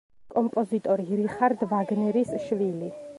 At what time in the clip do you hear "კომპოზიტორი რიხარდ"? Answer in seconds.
0.35-1.61